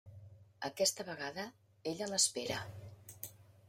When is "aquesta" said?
0.69-1.05